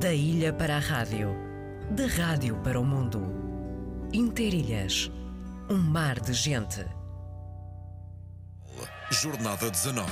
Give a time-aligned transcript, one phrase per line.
[0.00, 1.36] Da ilha para a rádio,
[1.90, 3.20] da rádio para o mundo.
[4.14, 5.10] Interilhas,
[5.68, 6.82] um mar de gente.
[9.10, 10.10] Jornada 19.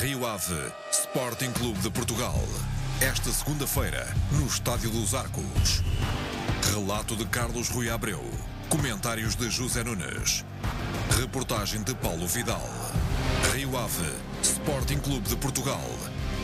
[0.00, 2.40] Rio Ave, Sporting Clube de Portugal.
[3.02, 5.82] Esta segunda-feira, no Estádio dos Arcos.
[6.72, 8.24] Relato de Carlos Rui Abreu.
[8.70, 10.46] Comentários de José Nunes.
[11.20, 12.70] Reportagem de Paulo Vidal.
[13.52, 15.84] Rio Ave, Sporting Clube de Portugal.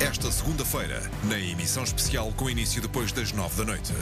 [0.00, 3.94] Esta segunda-feira, na emissão especial com início depois das nove da noite.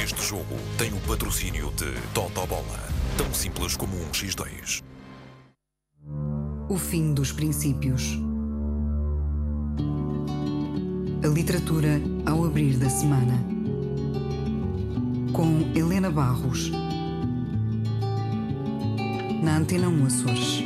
[0.00, 2.78] Este jogo tem o patrocínio de Totobola.
[3.18, 4.84] Tão simples como um X2.
[6.68, 8.20] O fim dos princípios.
[11.24, 13.44] A literatura ao abrir da semana.
[15.32, 16.70] Com Helena Barros.
[19.42, 20.65] Na Antena 1 Açores.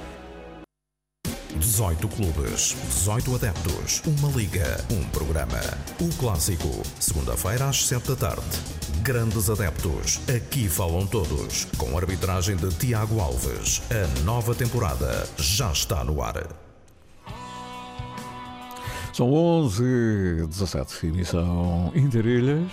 [1.61, 5.59] 18 clubes, 18 adeptos, uma liga, um programa.
[5.99, 8.57] O clássico, segunda-feira às 7 da tarde.
[9.03, 13.83] Grandes adeptos, aqui falam todos, com arbitragem de Tiago Alves.
[13.91, 16.47] A nova temporada já está no ar.
[19.13, 22.71] São 11 17 emissão Interilhas.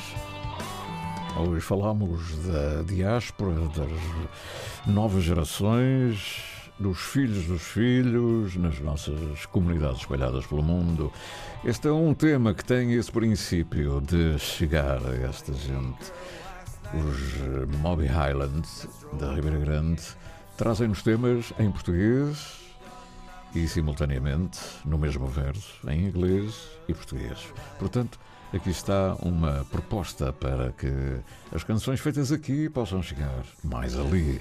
[1.36, 6.47] Hoje falamos da diáspora, das novas gerações,
[6.78, 11.12] dos filhos dos filhos, nas nossas comunidades espalhadas pelo mundo.
[11.64, 16.12] Este é um tema que tem esse princípio de chegar a esta gente.
[16.94, 18.88] Os Moby Highlands
[19.18, 20.02] da Ribeira Grande
[20.56, 22.58] trazem-nos temas em português
[23.54, 27.52] e, simultaneamente, no mesmo verso, em inglês e português.
[27.78, 28.18] Portanto,
[28.52, 30.90] aqui está uma proposta para que
[31.52, 34.40] as canções feitas aqui possam chegar mais ali.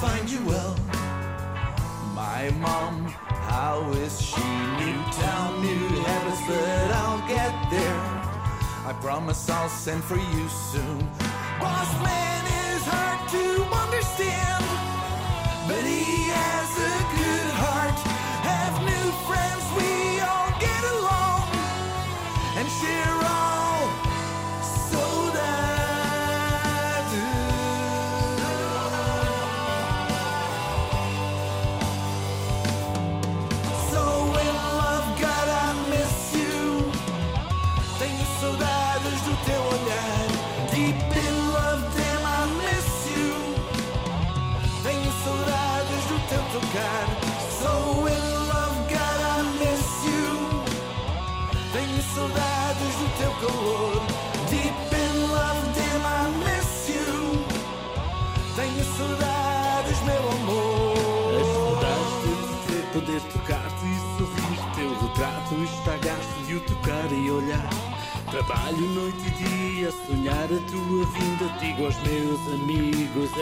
[0.00, 0.74] find you well.
[2.14, 3.04] My mom,
[3.50, 4.40] how is she?
[4.80, 8.00] Newtown, New Hampshire, I'll get there.
[8.88, 10.98] I promise I'll send for you soon.
[11.60, 13.44] Boss man is hard to
[13.84, 14.64] understand,
[15.68, 17.98] but he has a good heart.
[18.48, 19.90] Have new friends, we
[20.28, 21.44] all get along
[22.56, 23.19] and share.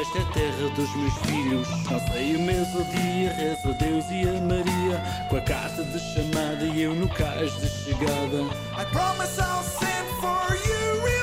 [0.08, 1.68] Esta é a terra dos meus filhos.
[1.68, 5.26] Não sei o ou dia, rezo a Deus e a Maria.
[5.28, 8.42] Com a carta de chamada e eu no cais de chegada.
[8.74, 11.17] I promise I'll send for you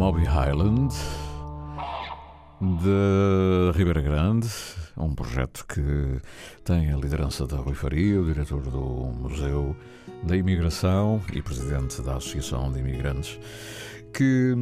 [0.00, 0.94] Moby Highland
[2.58, 4.48] de Ribeira Grande,
[4.96, 5.82] um projeto que
[6.64, 9.76] tem a liderança da Rui Faria, o diretor do Museu
[10.22, 13.38] da Imigração e presidente da Associação de Imigrantes,
[14.14, 14.54] que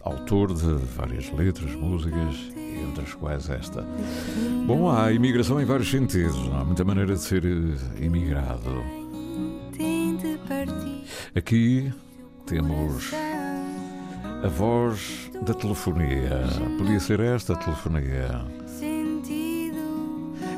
[0.00, 3.84] autor de várias letras, músicas, entre as quais esta.
[4.64, 7.42] Bom, há imigração em vários sentidos, há muita maneira de ser
[8.00, 8.80] imigrado.
[11.34, 11.92] Aqui
[12.46, 13.10] temos
[14.44, 16.44] a voz da telefonia.
[16.76, 18.44] Podia ser esta a telefonia.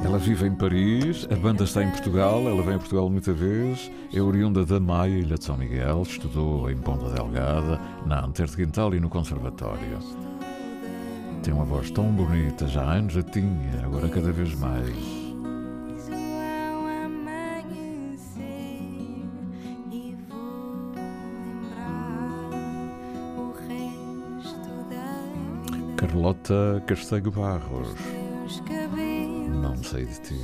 [0.04, 3.90] Ela vive em Paris, a banda está em Portugal, ela vem a Portugal muita vez,
[4.12, 8.56] é oriunda da Maia, Ilha de São Miguel, estudou em Ponta Delgada, na Anter de
[8.56, 9.98] Quintal e no Conservatório.
[11.42, 15.25] Tem uma voz tão bonita, já há anos já tinha, agora cada vez mais.
[26.16, 27.94] Carlota Castanho Barros.
[29.50, 30.34] Não sei de ti.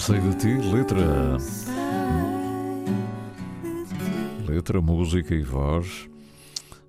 [0.00, 1.36] Sei de ti, letra.
[4.46, 6.08] Letra, música e voz.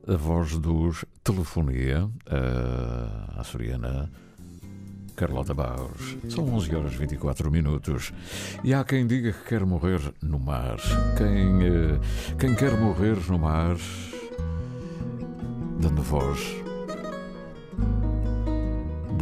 [0.08, 4.10] A voz dos Telefonia, a açoriana
[5.16, 6.18] Carlota Barros.
[6.30, 8.14] São 11 horas e 24 minutos.
[8.64, 10.78] E há quem diga que quer morrer no mar.
[11.18, 12.00] Quem, eh,
[12.40, 13.76] quem quer morrer no mar,
[15.80, 16.63] dando voz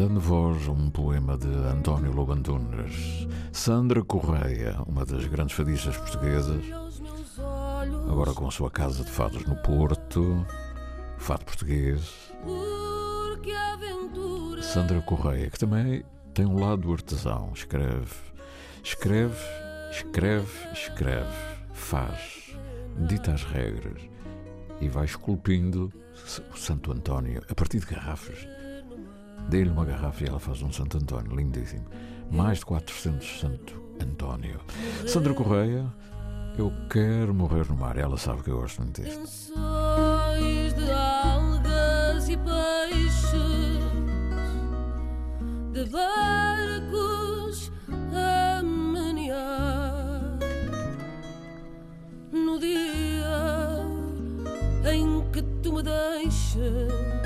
[0.02, 3.28] dando voz a um poema de António Lobantunes.
[3.52, 6.66] Sandra Correia, uma das grandes fadistas portuguesas,
[8.10, 10.44] agora com a sua casa de fados no Porto,
[11.20, 12.34] fado português.
[14.64, 16.04] Sandra Correia, que também
[16.34, 18.16] tem um lado artesão, escreve,
[18.84, 19.38] escreve,
[19.92, 21.38] escreve, escreve,
[21.74, 22.56] faz,
[23.08, 24.02] dita as regras
[24.80, 25.94] e vai esculpindo
[26.52, 28.48] o Santo António a partir de garrafas
[29.50, 31.86] Dê-lhe uma garrafa e ela faz um Santo António, lindíssimo.
[32.32, 34.60] Mais de 400 Santo António.
[35.08, 35.86] Sandra Correia,
[36.58, 37.98] eu quero morrer no mar.
[37.98, 39.54] Ela sabe que eu gosto muito disto.
[39.54, 43.32] de algas e peixes,
[45.74, 47.72] de barcos
[48.14, 50.38] a menear.
[52.32, 53.86] No dia
[54.92, 57.21] em que tu me deixas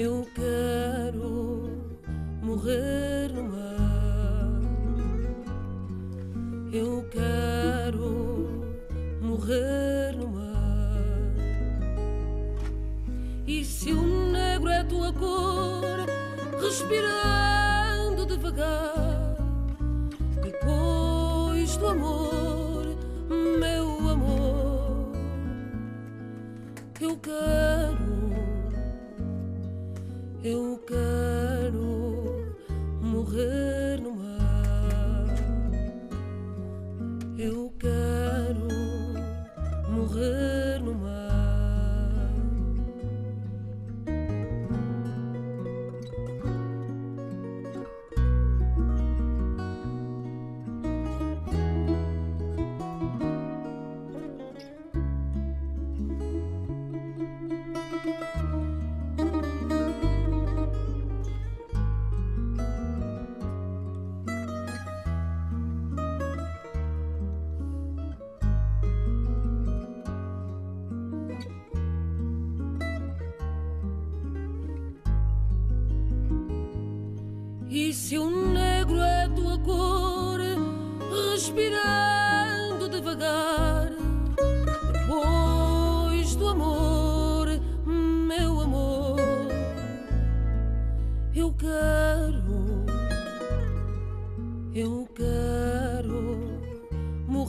[0.00, 1.98] eu quero
[2.42, 2.99] morrer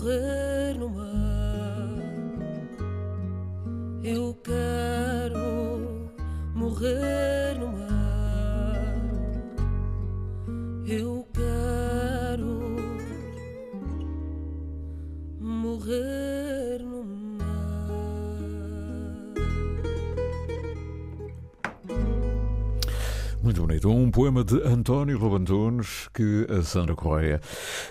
[0.02, 2.00] morrer no mar,
[4.04, 6.10] eu quero
[6.56, 7.11] morrer
[24.52, 27.40] de António Lobantunes que a Sandra Correia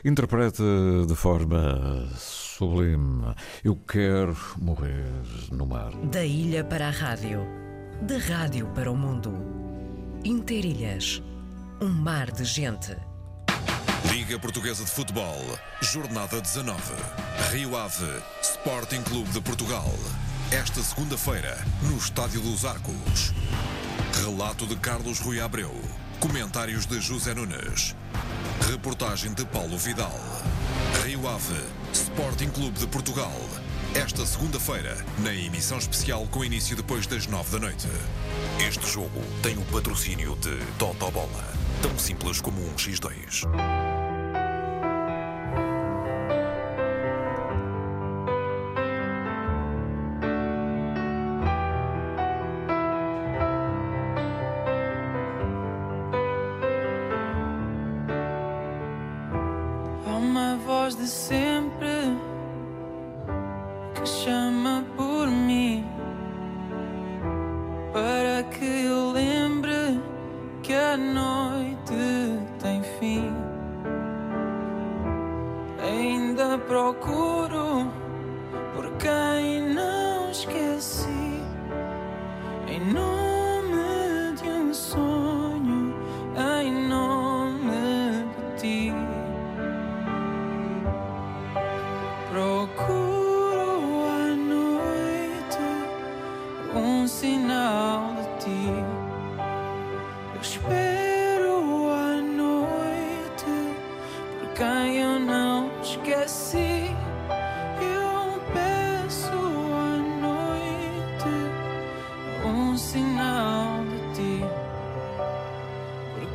[0.05, 0.63] interpreta
[1.07, 3.35] de forma sublime.
[3.65, 5.09] Eu quero morrer
[5.51, 5.91] no mar.
[6.11, 7.41] Da ilha para a rádio,
[8.03, 9.33] da rádio para o mundo.
[10.23, 11.23] Interilhas,
[11.81, 12.95] um mar de gente.
[14.13, 15.41] Liga Portuguesa de Futebol,
[15.81, 16.79] Jornada 19.
[17.53, 19.95] Rio Ave, Sporting Clube de Portugal.
[20.53, 21.57] Esta segunda-feira,
[21.89, 23.33] no Estádio dos Arcos.
[24.23, 25.73] Relato de Carlos Rui Abreu.
[26.21, 27.97] Comentários de José Nunes.
[28.71, 30.13] Reportagem de Paulo Vidal.
[31.03, 31.59] Rio Ave,
[31.95, 33.33] Sporting Clube de Portugal.
[33.95, 37.89] Esta segunda-feira, na emissão especial com início depois das nove da noite.
[38.59, 41.45] Este jogo tem o patrocínio de Totobola.
[41.81, 43.80] Tão simples como um X2.
[67.93, 70.01] Para que eu lembre
[70.63, 73.33] que a noite tem fim.
[75.83, 77.40] Ainda procuro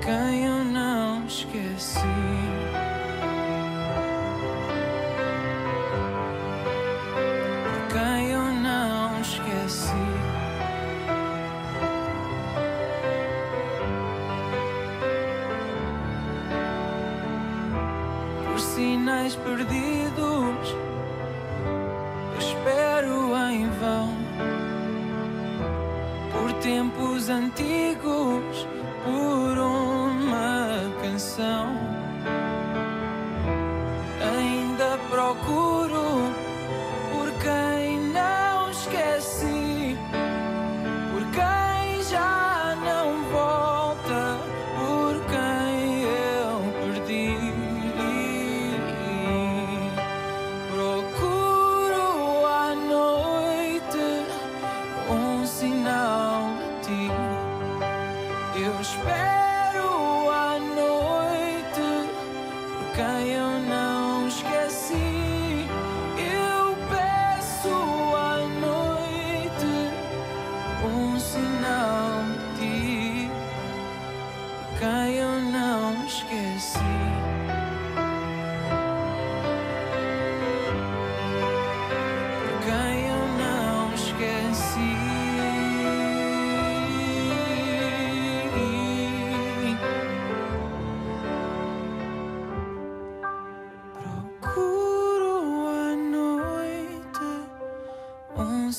[0.06, 2.00] quem eu não esqueci.
[7.92, 10.06] quem eu não esqueci.
[18.44, 20.76] Por sinais perdidos,
[22.38, 24.14] espero em vão.
[26.32, 27.75] Por tempos antigos,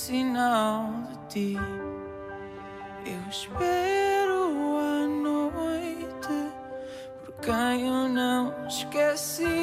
[0.06, 1.56] sinal de ti.
[3.04, 6.52] Eu espero a noite
[7.24, 9.55] por quem eu não esqueci.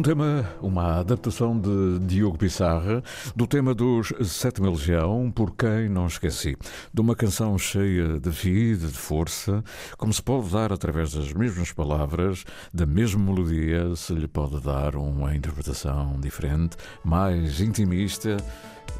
[0.00, 3.04] Um tema, uma adaptação de Diogo Pissarra,
[3.36, 6.56] do tema dos Sétima Legião, Por Quem Não Esqueci.
[6.90, 9.62] De uma canção cheia de vida, de força,
[9.98, 14.96] como se pode dar através das mesmas palavras, da mesma melodia, se lhe pode dar
[14.96, 18.38] uma interpretação diferente, mais intimista,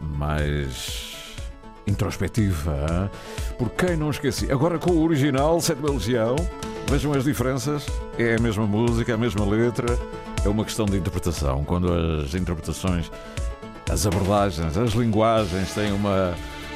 [0.03, 1.17] mais
[1.87, 3.11] introspectiva.
[3.59, 4.53] Por quem não esqueci?
[4.53, 6.37] Agora com o original, Sétima Legião,
[6.91, 7.87] vejam as diferenças.
[8.19, 9.99] É a mesma música, a mesma letra.
[10.45, 11.65] É uma questão de interpretação.
[11.65, 13.11] Quando as interpretações,
[13.91, 16.35] as abordagens, as linguagens têm uma,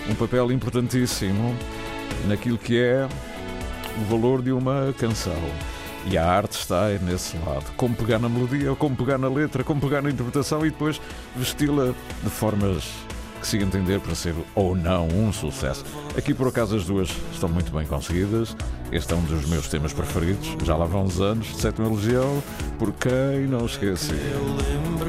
[0.09, 1.57] um papel importantíssimo
[2.27, 3.09] naquilo que é
[4.01, 5.33] o valor de uma canção.
[6.07, 7.65] E a arte está nesse lado.
[7.77, 11.01] Como pegar na melodia, como pegar na letra, como pegar na interpretação e depois
[11.35, 13.04] vesti-la de formas
[13.45, 15.85] que se entender para ser ou não um sucesso.
[16.17, 18.57] Aqui por acaso as duas estão muito bem conseguidas.
[18.91, 20.57] Este é um dos meus temas preferidos.
[20.65, 22.43] Já lá vão uns anos, Sétima Legião,
[22.79, 24.15] por quem não esqueci.
[24.15, 25.07] Eu lembro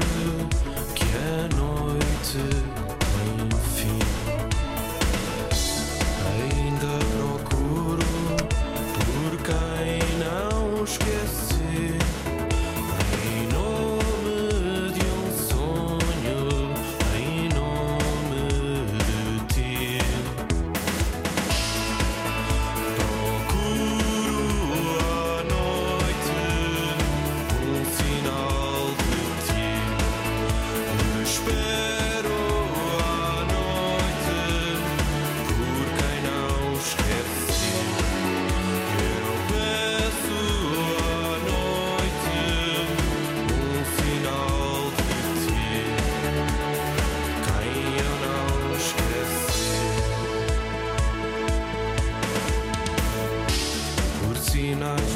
[54.56, 55.15] Por sinais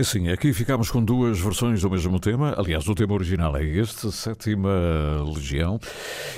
[0.00, 2.54] Assim, aqui ficámos com duas versões do mesmo tema.
[2.56, 4.70] Aliás, o tema original é este, Sétima
[5.26, 5.78] Legião.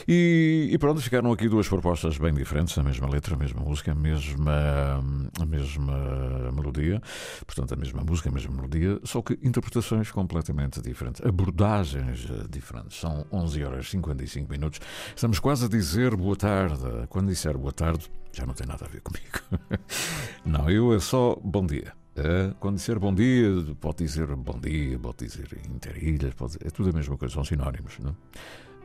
[0.08, 3.92] E, e pronto, ficaram aqui duas propostas bem diferentes, a mesma letra, a mesma música,
[3.92, 5.00] a mesma,
[5.40, 7.00] a mesma melodia.
[7.46, 12.98] Portanto, a mesma música, a mesma melodia, só que interpretações completamente diferentes, abordagens eh, diferentes.
[12.98, 14.80] São 11 horas e 55 minutos.
[15.14, 16.82] Estamos quase a dizer boa tarde.
[17.08, 19.38] Quando disser boa tarde, já não tem nada a ver comigo.
[20.44, 22.01] Não, eu é só bom dia.
[22.14, 23.48] É, quando disser bom dia,
[23.80, 27.44] pode dizer bom dia, pode dizer interilhas, pode dizer, é tudo a mesma coisa, são
[27.44, 27.98] sinónimos.
[27.98, 28.14] Não?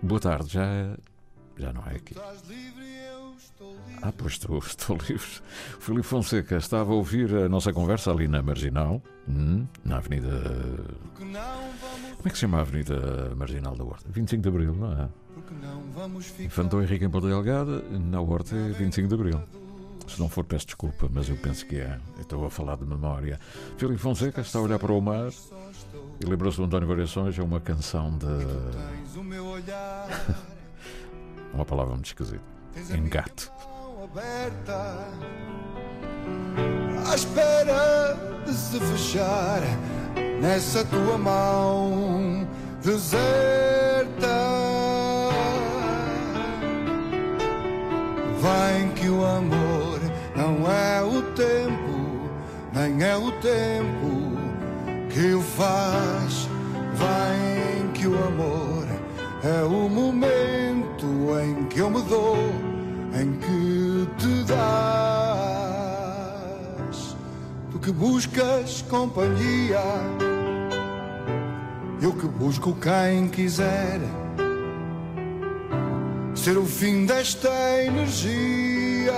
[0.01, 0.97] Boa tarde, já,
[1.57, 2.15] já não é aqui.
[4.01, 5.41] Ah, pois estou, estou livre.
[5.77, 10.29] O Filipe Fonseca estava a ouvir a nossa conversa ali na Marginal, hum, na Avenida.
[12.17, 14.09] Como é que se chama a Avenida Marginal da Horta?
[14.09, 15.09] 25 de Abril, não é?
[16.45, 19.41] Infantou Henrique em Ponta Delgada, na Horta é 25 de Abril.
[20.07, 21.99] Se não for, peço desculpa, mas eu penso que é.
[22.19, 23.39] Estou a falar de memória.
[23.77, 25.31] Filipe Fonseca está a olhar para o mar
[26.19, 28.25] e lembrou-se do António Variações, é uma canção de.
[31.53, 32.41] uma palavra muito esquisita.
[32.95, 33.51] Engate.
[34.03, 35.07] aberta
[37.09, 38.15] à espera
[38.45, 39.61] de se fechar
[40.41, 42.47] nessa tua mão
[42.83, 44.27] deserta.
[48.39, 49.66] Vem que o amor
[51.38, 52.28] tempo,
[52.73, 54.36] nem é o tempo
[55.10, 56.50] que o faz.
[56.95, 58.88] Vem que o amor
[59.43, 61.06] é o momento
[61.39, 62.38] em que eu me dou
[63.13, 64.58] em que te das.
[67.71, 69.84] Tu que buscas companhia,
[72.02, 74.00] eu que busco quem quiser.
[76.34, 77.50] Ser o fim desta
[77.84, 79.13] energia,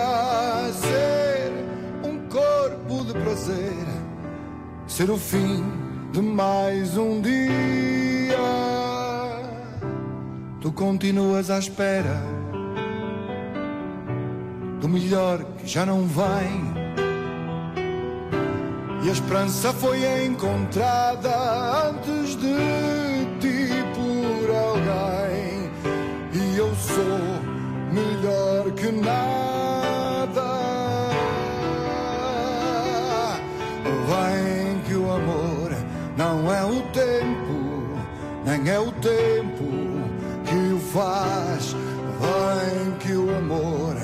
[4.99, 5.63] ser o fim
[6.11, 8.37] de mais um dia.
[10.59, 12.21] Tu continuas à espera
[14.81, 16.73] do melhor que já não vem.
[19.05, 21.33] E a esperança foi encontrada
[21.87, 22.57] antes de
[23.39, 25.71] ti por alguém.
[26.33, 27.39] E eu sou
[27.93, 29.58] melhor que nada.
[38.49, 39.65] Nem é o tempo
[40.43, 41.75] que o faz.
[42.19, 43.95] Vem que o amor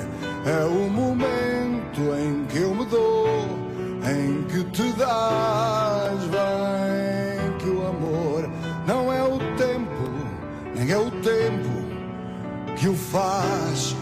[0.45, 3.27] é o momento em que eu me dou,
[4.07, 6.19] em que te dás.
[6.25, 8.47] Vem que o amor
[8.85, 10.11] não é o tempo,
[10.75, 13.94] nem é o tempo que o faz.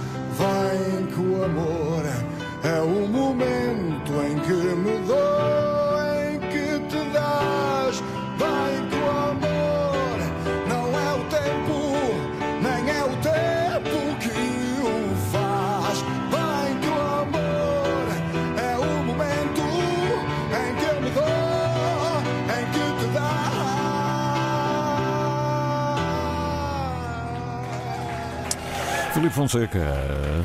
[29.33, 29.79] Fonseca,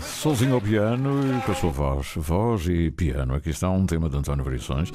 [0.00, 3.34] sozinho ao piano e com a sua voz, voz e piano.
[3.34, 4.90] Aqui está um tema de António Variações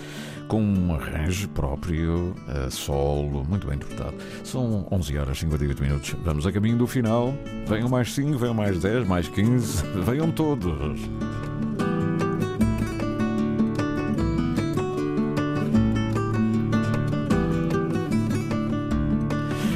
[0.47, 4.15] com um arranjo próprio, a solo, muito bem interpretado.
[4.43, 6.15] São 11 horas e 58 minutos.
[6.23, 7.35] Vamos a caminho do final.
[7.67, 10.99] Venham mais 5, venham mais 10, mais 15, venham todos.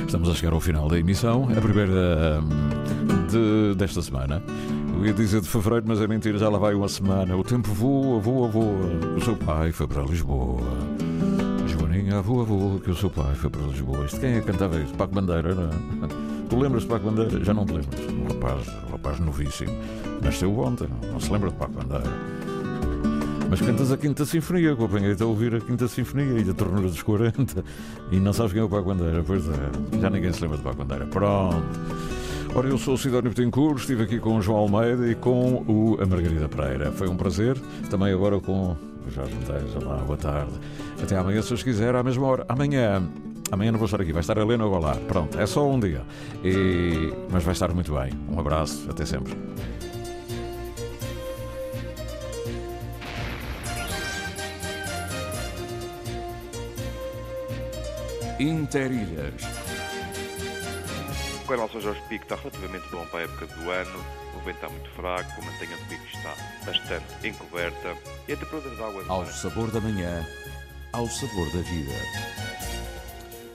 [0.08, 2.77] Estamos a chegar ao final da emissão, a primeira hum,
[3.28, 4.42] de- desta semana.
[4.98, 7.36] Eu ia dizer de fevereiro, mas é mentira, já lá vai uma semana.
[7.36, 9.16] O tempo voa, voa, voa.
[9.16, 10.62] O seu pai foi para Lisboa.
[11.68, 14.06] Joaninha, voa, voa, que o seu pai foi para Lisboa.
[14.06, 14.94] Isto quem é que cantava isso?
[14.96, 16.08] Paco Bandeira, não é?
[16.50, 17.44] Tu lembras de Paco Bandeira?
[17.44, 18.00] Já não te lembras.
[18.10, 19.72] Um rapaz, um rapaz novíssimo.
[20.24, 22.12] Nasceu ontem, não se lembra de Paco Bandeira.
[23.50, 26.54] Mas cantas a Quinta Sinfonia, que eu apanhei-te a ouvir a Quinta Sinfonia e da
[26.54, 27.63] Ternura dos 40
[28.12, 29.24] e não sabes quem é o Paco Bandeira.
[29.26, 31.06] Pois é, já ninguém se lembra de Paco Bandeira.
[31.06, 31.63] Pronto.
[32.58, 35.96] Ora, eu sou o Sidónio Betancourt, estive aqui com o João Almeida e com o,
[36.02, 36.91] a Margarida Pereira.
[36.91, 37.56] Foi um prazer.
[37.88, 39.76] Também agora com o Jorge Medeiros.
[39.76, 40.54] Olá, boa tarde.
[41.00, 42.46] Até amanhã, se os quiser, à mesma hora.
[42.50, 43.08] Amanhã.
[43.52, 44.98] Amanhã não vou estar aqui, vai estar a Helena Golar.
[45.02, 46.02] Pronto, é só um dia.
[46.43, 47.13] E...
[47.30, 48.12] Mas vai estar muito bem.
[48.28, 49.36] Um abraço, até sempre.
[58.39, 59.57] Interilhas.
[61.48, 64.06] O canal São Jorge Pico está relativamente bom para a época do ano,
[64.36, 67.96] o vento está muito fraco, a mantenha do pico está bastante encoberta
[68.28, 69.06] e a temperatura da água...
[69.08, 70.28] Ao sabor da manhã,
[70.92, 71.94] ao sabor da vida.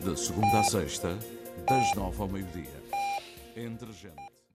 [0.00, 1.18] De segunda a sexta,
[1.68, 2.82] das nove ao meio-dia.
[3.54, 4.31] Entre gente.